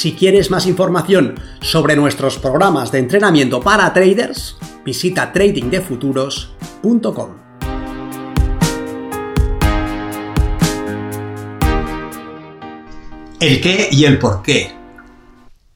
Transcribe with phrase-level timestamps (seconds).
[0.00, 7.30] Si quieres más información sobre nuestros programas de entrenamiento para traders, visita tradingdefuturos.com.
[13.40, 14.72] El qué y el por qué.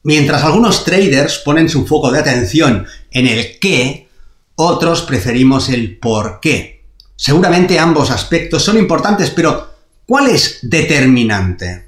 [0.01, 4.09] Mientras algunos traders ponen su foco de atención en el qué,
[4.55, 6.83] otros preferimos el por qué.
[7.15, 9.69] Seguramente ambos aspectos son importantes, pero
[10.07, 11.84] ¿cuál es determinante?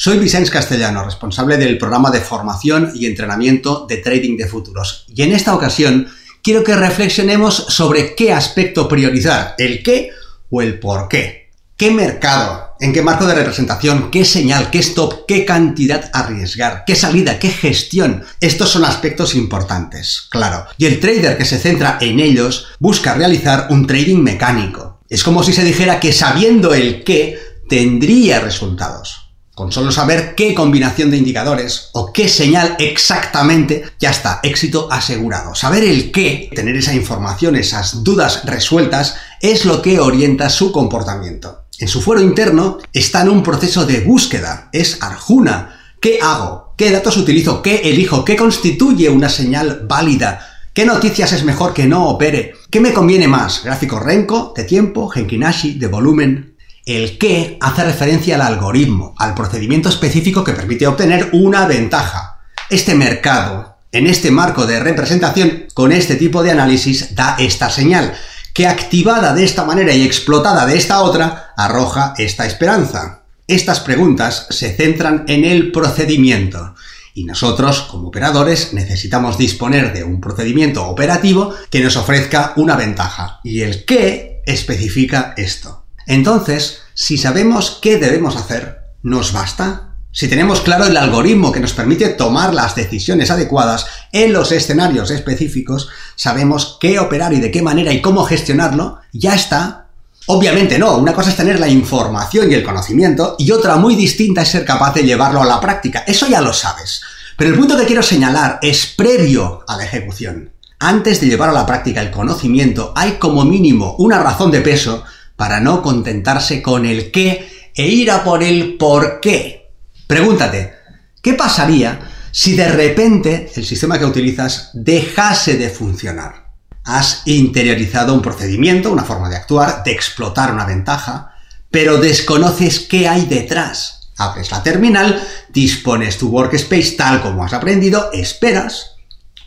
[0.00, 5.04] Soy Vicente Castellano, responsable del programa de formación y entrenamiento de trading de futuros.
[5.08, 6.06] Y en esta ocasión
[6.40, 10.10] quiero que reflexionemos sobre qué aspecto priorizar, el qué
[10.50, 11.50] o el por qué.
[11.76, 12.76] ¿Qué mercado?
[12.78, 14.08] ¿En qué marco de representación?
[14.12, 14.70] ¿Qué señal?
[14.70, 15.26] ¿Qué stop?
[15.26, 16.84] ¿Qué cantidad arriesgar?
[16.86, 17.40] ¿Qué salida?
[17.40, 18.22] ¿Qué gestión?
[18.40, 20.64] Estos son aspectos importantes, claro.
[20.76, 25.00] Y el trader que se centra en ellos busca realizar un trading mecánico.
[25.08, 27.36] Es como si se dijera que sabiendo el qué
[27.68, 29.27] tendría resultados.
[29.58, 35.52] Con solo saber qué combinación de indicadores o qué señal exactamente, ya está, éxito asegurado.
[35.56, 41.64] Saber el qué, tener esa información, esas dudas resueltas, es lo que orienta su comportamiento.
[41.80, 45.96] En su fuero interno está en un proceso de búsqueda, es Arjuna.
[46.00, 46.74] ¿Qué hago?
[46.76, 47.60] ¿Qué datos utilizo?
[47.60, 48.24] ¿Qué elijo?
[48.24, 50.38] ¿Qué constituye una señal válida?
[50.72, 52.54] ¿Qué noticias es mejor que no opere?
[52.70, 53.64] ¿Qué me conviene más?
[53.64, 56.57] ¿Gráfico Renko, de tiempo, Henkinashi, de volumen?
[56.88, 62.40] El qué hace referencia al algoritmo, al procedimiento específico que permite obtener una ventaja.
[62.70, 68.14] Este mercado, en este marco de representación, con este tipo de análisis, da esta señal,
[68.54, 73.20] que activada de esta manera y explotada de esta otra, arroja esta esperanza.
[73.46, 76.74] Estas preguntas se centran en el procedimiento.
[77.12, 83.40] Y nosotros, como operadores, necesitamos disponer de un procedimiento operativo que nos ofrezca una ventaja.
[83.44, 85.77] Y el qué especifica esto.
[86.08, 89.90] Entonces, si sabemos qué debemos hacer, ¿nos basta?
[90.10, 95.10] Si tenemos claro el algoritmo que nos permite tomar las decisiones adecuadas en los escenarios
[95.10, 99.88] específicos, sabemos qué operar y de qué manera y cómo gestionarlo, ya está.
[100.26, 104.40] Obviamente no, una cosa es tener la información y el conocimiento y otra muy distinta
[104.40, 107.02] es ser capaz de llevarlo a la práctica, eso ya lo sabes.
[107.36, 110.52] Pero el punto que quiero señalar es previo a la ejecución.
[110.80, 115.04] Antes de llevar a la práctica el conocimiento hay como mínimo una razón de peso
[115.38, 119.70] para no contentarse con el qué e ir a por el por qué.
[120.08, 120.74] Pregúntate,
[121.22, 122.00] ¿qué pasaría
[122.32, 126.48] si de repente el sistema que utilizas dejase de funcionar?
[126.82, 131.30] Has interiorizado un procedimiento, una forma de actuar, de explotar una ventaja,
[131.70, 134.10] pero desconoces qué hay detrás.
[134.16, 138.96] Abres la terminal, dispones tu workspace tal como has aprendido, esperas,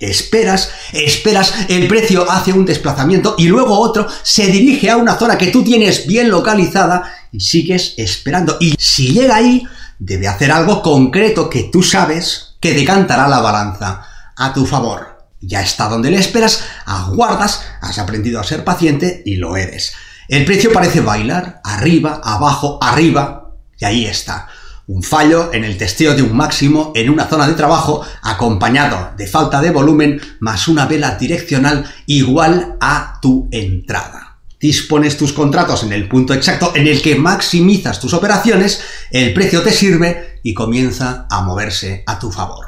[0.01, 5.37] Esperas, esperas, el precio hace un desplazamiento y luego otro se dirige a una zona
[5.37, 8.57] que tú tienes bien localizada y sigues esperando.
[8.59, 9.63] Y si llega ahí,
[9.99, 14.01] debe hacer algo concreto que tú sabes que decantará la balanza
[14.35, 15.27] a tu favor.
[15.39, 19.93] Ya está donde le esperas, aguardas, has aprendido a ser paciente y lo eres.
[20.27, 24.47] El precio parece bailar, arriba, abajo, arriba, y ahí está
[24.91, 29.25] un fallo en el testeo de un máximo en una zona de trabajo acompañado de
[29.25, 34.39] falta de volumen más una vela direccional igual a tu entrada.
[34.59, 38.81] Dispones tus contratos en el punto exacto en el que maximizas tus operaciones,
[39.11, 42.65] el precio te sirve y comienza a moverse a tu favor.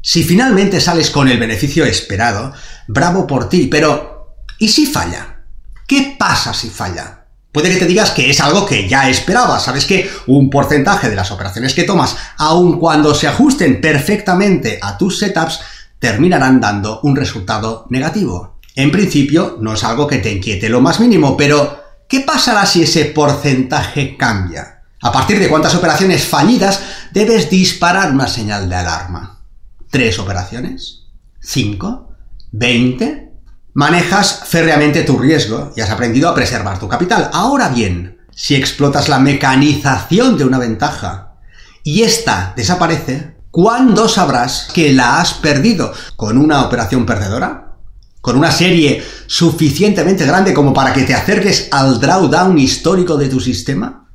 [0.00, 2.52] Si finalmente sales con el beneficio esperado,
[2.88, 5.44] bravo por ti, pero ¿y si falla?
[5.86, 7.21] ¿Qué pasa si falla?
[7.52, 9.64] Puede que te digas que es algo que ya esperabas.
[9.64, 14.96] Sabes que un porcentaje de las operaciones que tomas, aun cuando se ajusten perfectamente a
[14.96, 15.60] tus setups,
[15.98, 18.58] terminarán dando un resultado negativo.
[18.74, 21.78] En principio, no es algo que te inquiete lo más mínimo, pero
[22.08, 24.82] ¿qué pasará si ese porcentaje cambia?
[25.02, 26.80] A partir de cuántas operaciones fallidas
[27.12, 29.42] debes disparar una señal de alarma.
[29.90, 31.02] ¿Tres operaciones?
[31.38, 32.14] ¿Cinco?
[32.50, 33.31] ¿Veinte?
[33.74, 37.30] Manejas férreamente tu riesgo y has aprendido a preservar tu capital.
[37.32, 41.34] Ahora bien, si explotas la mecanización de una ventaja
[41.82, 45.92] y esta desaparece, ¿cuándo sabrás que la has perdido?
[46.16, 47.76] ¿Con una operación perdedora?
[48.20, 53.40] ¿Con una serie suficientemente grande como para que te acerques al drawdown histórico de tu
[53.40, 54.08] sistema?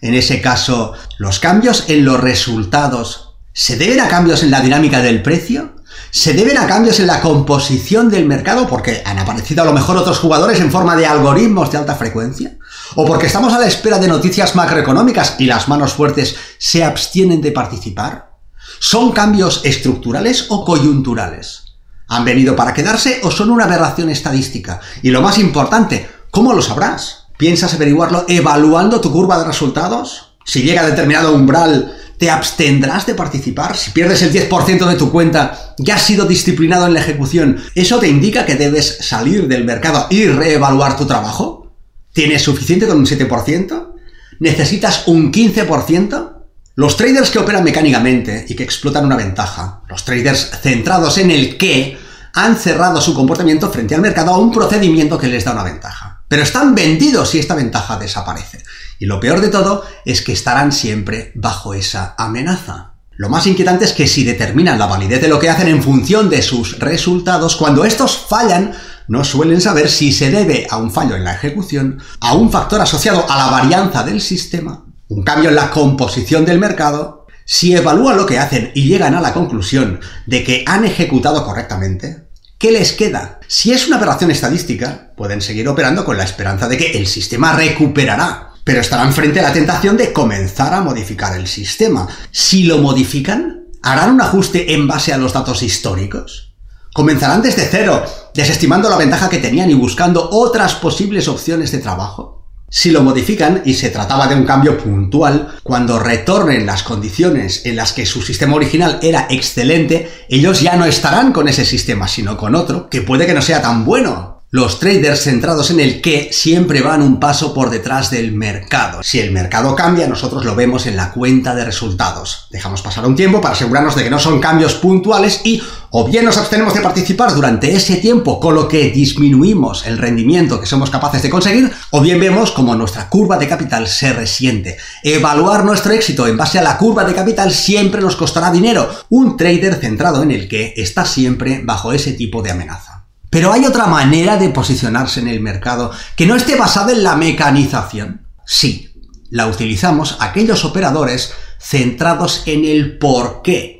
[0.00, 3.28] En ese caso, los cambios en los resultados
[3.58, 5.72] ¿Se deben a cambios en la dinámica del precio?
[6.10, 9.98] ¿Se deben a cambios en la composición del mercado porque han aparecido a lo mejor
[9.98, 12.56] otros jugadores en forma de algoritmos de alta frecuencia?
[12.94, 17.42] ¿O porque estamos a la espera de noticias macroeconómicas y las manos fuertes se abstienen
[17.42, 18.38] de participar?
[18.78, 21.64] ¿Son cambios estructurales o coyunturales?
[22.08, 24.80] ¿Han venido para quedarse o son una aberración estadística?
[25.02, 27.26] Y lo más importante, ¿cómo lo sabrás?
[27.36, 30.36] ¿Piensas averiguarlo evaluando tu curva de resultados?
[30.46, 33.76] Si llega a determinado umbral, ¿te abstendrás de participar?
[33.76, 37.98] Si pierdes el 10% de tu cuenta, ya has sido disciplinado en la ejecución, ¿eso
[37.98, 41.72] te indica que debes salir del mercado y reevaluar tu trabajo?
[42.12, 43.92] ¿Tienes suficiente con un 7%?
[44.40, 46.32] ¿Necesitas un 15%?
[46.74, 51.56] Los traders que operan mecánicamente y que explotan una ventaja, los traders centrados en el
[51.56, 51.98] qué,
[52.34, 56.22] han cerrado su comportamiento frente al mercado a un procedimiento que les da una ventaja.
[56.28, 58.62] Pero están vendidos si esta ventaja desaparece.
[58.98, 62.94] Y lo peor de todo es que estarán siempre bajo esa amenaza.
[63.16, 66.30] Lo más inquietante es que si determinan la validez de lo que hacen en función
[66.30, 68.72] de sus resultados, cuando estos fallan,
[69.08, 72.80] no suelen saber si se debe a un fallo en la ejecución, a un factor
[72.80, 78.16] asociado a la varianza del sistema un cambio en la composición del mercado, si evalúan
[78.16, 82.28] lo que hacen y llegan a la conclusión de que han ejecutado correctamente,
[82.58, 83.40] ¿qué les queda?
[83.48, 87.54] Si es una aberración estadística, pueden seguir operando con la esperanza de que el sistema
[87.54, 92.06] recuperará, pero estarán frente a la tentación de comenzar a modificar el sistema.
[92.30, 96.52] Si lo modifican, ¿harán un ajuste en base a los datos históricos?
[96.92, 98.04] ¿Comenzarán desde cero,
[98.34, 102.44] desestimando la ventaja que tenían y buscando otras posibles opciones de trabajo?
[102.68, 107.74] Si lo modifican y se trataba de un cambio puntual, cuando retornen las condiciones en
[107.74, 112.36] las que su sistema original era excelente, ellos ya no estarán con ese sistema, sino
[112.36, 114.37] con otro, que puede que no sea tan bueno.
[114.50, 119.02] Los traders centrados en el qué siempre van un paso por detrás del mercado.
[119.02, 122.46] Si el mercado cambia, nosotros lo vemos en la cuenta de resultados.
[122.50, 126.24] Dejamos pasar un tiempo para asegurarnos de que no son cambios puntuales y o bien
[126.24, 130.88] nos abstenemos de participar durante ese tiempo, con lo que disminuimos el rendimiento que somos
[130.88, 134.78] capaces de conseguir, o bien vemos como nuestra curva de capital se resiente.
[135.02, 138.88] Evaluar nuestro éxito en base a la curva de capital siempre nos costará dinero.
[139.10, 142.97] Un trader centrado en el que está siempre bajo ese tipo de amenaza.
[143.30, 147.16] Pero hay otra manera de posicionarse en el mercado que no esté basada en la
[147.16, 148.26] mecanización.
[148.46, 148.94] Sí,
[149.30, 153.78] la utilizamos aquellos operadores centrados en el por qué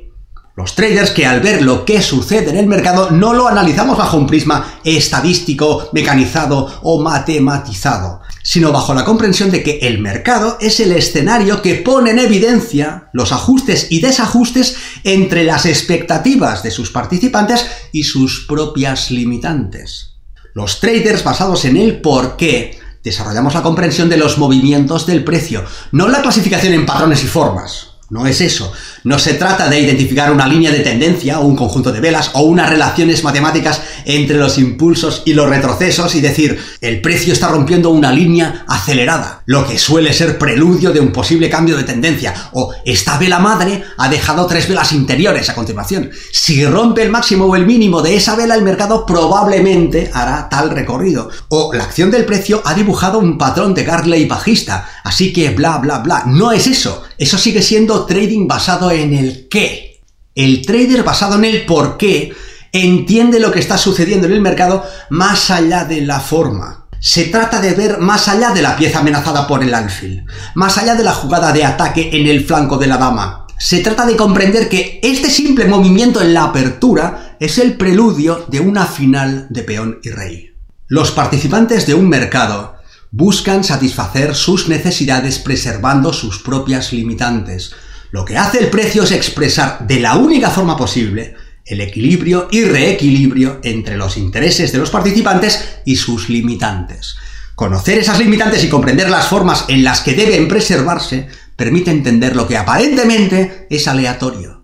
[0.59, 4.17] los traders que al ver lo que sucede en el mercado no lo analizamos bajo
[4.17, 8.19] un prisma estadístico, mecanizado o matematizado,
[8.49, 13.07] sino bajo la comprensión de que el mercado es el escenario que pone en evidencia
[13.13, 20.15] los ajustes y desajustes entre las expectativas de sus participantes y sus propias limitantes.
[20.55, 25.63] Los traders basados en el por qué desarrollamos la comprensión de los movimientos del precio,
[25.91, 27.88] no la clasificación en patrones y formas.
[28.09, 28.73] No es eso.
[29.03, 32.41] No se trata de identificar una línea de tendencia o un conjunto de velas o
[32.41, 37.91] unas relaciones matemáticas entre los impulsos y los retrocesos y decir el precio está rompiendo
[37.91, 42.73] una línea acelerada, lo que suele ser preludio de un posible cambio de tendencia, o
[42.83, 46.09] esta vela madre ha dejado tres velas interiores a continuación.
[46.31, 50.71] Si rompe el máximo o el mínimo de esa vela, el mercado probablemente hará tal
[50.71, 51.29] recorrido.
[51.49, 55.77] O la acción del precio ha dibujado un patrón de Gartley bajista, así que bla
[55.77, 56.23] bla bla.
[56.25, 57.03] No es eso.
[57.19, 60.01] Eso sigue siendo trading basado en el qué.
[60.35, 62.31] El trader basado en el por qué
[62.71, 66.87] entiende lo que está sucediendo en el mercado más allá de la forma.
[67.01, 70.23] Se trata de ver más allá de la pieza amenazada por el alfil,
[70.55, 73.47] más allá de la jugada de ataque en el flanco de la dama.
[73.57, 78.61] Se trata de comprender que este simple movimiento en la apertura es el preludio de
[78.61, 80.53] una final de peón y rey.
[80.87, 82.78] Los participantes de un mercado
[83.11, 87.71] buscan satisfacer sus necesidades preservando sus propias limitantes.
[88.11, 91.35] Lo que hace el precio es expresar de la única forma posible
[91.65, 97.15] el equilibrio y reequilibrio entre los intereses de los participantes y sus limitantes.
[97.55, 102.47] Conocer esas limitantes y comprender las formas en las que deben preservarse permite entender lo
[102.47, 104.63] que aparentemente es aleatorio.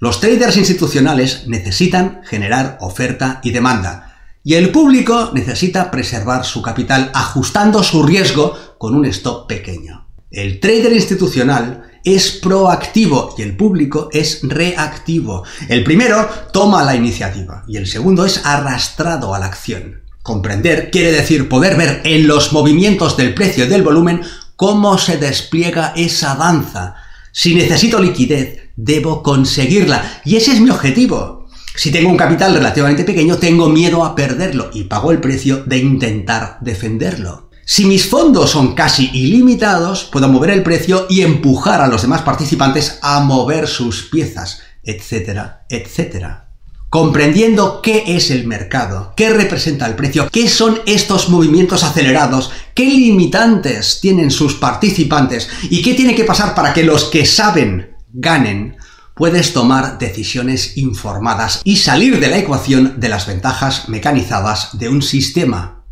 [0.00, 4.07] Los traders institucionales necesitan generar oferta y demanda,
[4.48, 10.06] y el público necesita preservar su capital ajustando su riesgo con un stop pequeño.
[10.30, 15.44] El trader institucional es proactivo y el público es reactivo.
[15.68, 20.00] El primero toma la iniciativa y el segundo es arrastrado a la acción.
[20.22, 24.22] Comprender quiere decir poder ver en los movimientos del precio y del volumen
[24.56, 26.94] cómo se despliega esa danza.
[27.32, 30.22] Si necesito liquidez, debo conseguirla.
[30.24, 31.37] Y ese es mi objetivo.
[31.78, 35.78] Si tengo un capital relativamente pequeño, tengo miedo a perderlo y pago el precio de
[35.78, 37.50] intentar defenderlo.
[37.64, 42.22] Si mis fondos son casi ilimitados, puedo mover el precio y empujar a los demás
[42.22, 46.46] participantes a mover sus piezas, etcétera, etcétera
[46.90, 52.86] comprendiendo qué es el mercado, qué representa el precio, qué son estos movimientos acelerados, qué
[52.86, 58.77] limitantes tienen sus participantes y qué tiene que pasar para que los que saben ganen,
[59.18, 65.02] puedes tomar decisiones informadas y salir de la ecuación de las ventajas mecanizadas de un
[65.02, 65.84] sistema.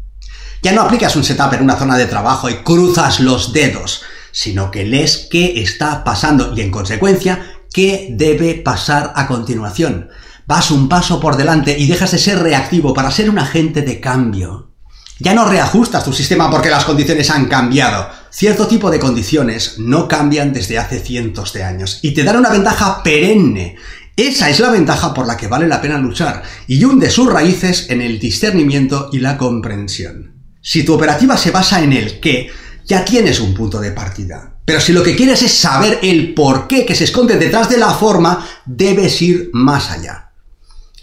[0.63, 4.03] Ya no aplicas un setup en una zona de trabajo y cruzas los dedos,
[4.33, 10.09] sino que lees qué está pasando y en consecuencia qué debe pasar a continuación
[10.47, 14.01] vas un paso por delante y dejas de ser reactivo para ser un agente de
[14.01, 14.71] cambio.
[15.19, 18.09] Ya no reajustas tu sistema porque las condiciones han cambiado.
[18.31, 22.51] Cierto tipo de condiciones no cambian desde hace cientos de años y te dan una
[22.51, 23.77] ventaja perenne.
[24.15, 27.89] Esa es la ventaja por la que vale la pena luchar y hunde sus raíces
[27.89, 30.35] en el discernimiento y la comprensión.
[30.61, 32.51] Si tu operativa se basa en el qué,
[32.85, 34.59] ya tienes un punto de partida.
[34.67, 37.79] Pero si lo que quieres es saber el por qué que se esconde detrás de
[37.79, 40.33] la forma, debes ir más allá.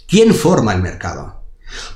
[0.06, 1.33] ¿Quién forma el mercado?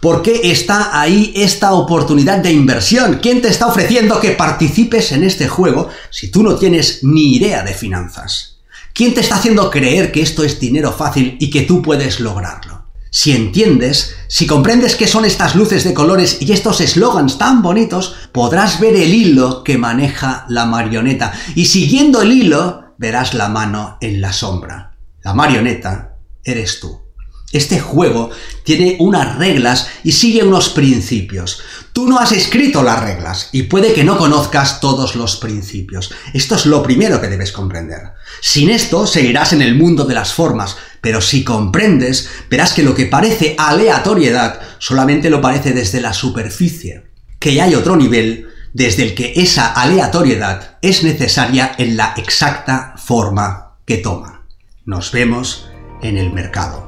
[0.00, 3.18] ¿Por qué está ahí esta oportunidad de inversión?
[3.20, 7.62] ¿Quién te está ofreciendo que participes en este juego si tú no tienes ni idea
[7.62, 8.58] de finanzas?
[8.92, 12.84] ¿Quién te está haciendo creer que esto es dinero fácil y que tú puedes lograrlo?
[13.10, 18.14] Si entiendes, si comprendes qué son estas luces de colores y estos eslogans tan bonitos,
[18.32, 23.96] podrás ver el hilo que maneja la marioneta y siguiendo el hilo verás la mano
[24.00, 24.96] en la sombra.
[25.22, 27.07] La marioneta eres tú.
[27.50, 28.30] Este juego
[28.62, 31.62] tiene unas reglas y sigue unos principios.
[31.94, 36.12] Tú no has escrito las reglas y puede que no conozcas todos los principios.
[36.34, 38.12] Esto es lo primero que debes comprender.
[38.42, 42.94] Sin esto seguirás en el mundo de las formas, pero si comprendes, verás que lo
[42.94, 47.04] que parece aleatoriedad solamente lo parece desde la superficie,
[47.38, 53.78] que hay otro nivel desde el que esa aleatoriedad es necesaria en la exacta forma
[53.86, 54.46] que toma.
[54.84, 55.70] Nos vemos
[56.02, 56.87] en el mercado.